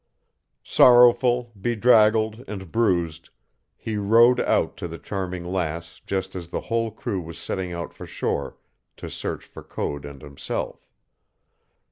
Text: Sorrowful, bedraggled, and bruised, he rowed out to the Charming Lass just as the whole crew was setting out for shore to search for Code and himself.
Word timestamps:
Sorrowful, 0.63 1.51
bedraggled, 1.55 2.43
and 2.47 2.71
bruised, 2.71 3.29
he 3.77 3.97
rowed 3.97 4.39
out 4.39 4.75
to 4.77 4.87
the 4.87 4.97
Charming 4.97 5.45
Lass 5.45 6.01
just 6.07 6.35
as 6.35 6.47
the 6.47 6.61
whole 6.61 6.89
crew 6.89 7.21
was 7.21 7.37
setting 7.37 7.71
out 7.71 7.93
for 7.93 8.07
shore 8.07 8.57
to 8.97 9.11
search 9.11 9.45
for 9.45 9.61
Code 9.61 10.03
and 10.03 10.23
himself. 10.23 10.89